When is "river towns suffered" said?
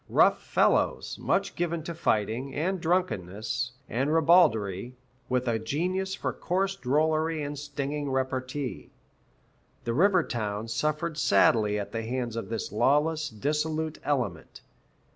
9.93-11.19